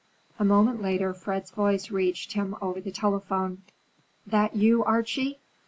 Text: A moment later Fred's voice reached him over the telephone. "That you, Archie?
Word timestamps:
A 0.39 0.43
moment 0.43 0.81
later 0.81 1.13
Fred's 1.13 1.51
voice 1.51 1.91
reached 1.91 2.33
him 2.33 2.55
over 2.59 2.81
the 2.81 2.89
telephone. 2.89 3.61
"That 4.25 4.55
you, 4.55 4.83
Archie? 4.83 5.37